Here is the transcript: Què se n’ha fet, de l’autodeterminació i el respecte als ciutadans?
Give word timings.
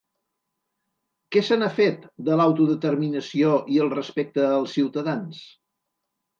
Què 1.35 1.43
se 1.49 1.57
n’ha 1.59 1.69
fet, 1.81 2.07
de 2.31 2.39
l’autodeterminació 2.41 3.55
i 3.77 3.81
el 3.87 3.95
respecte 3.95 4.49
als 4.51 4.77
ciutadans? 4.81 5.47